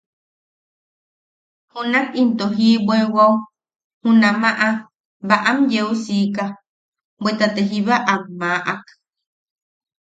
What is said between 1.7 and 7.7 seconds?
Junak into jiʼibweiwao junamaʼa baʼam yeu siika bweta te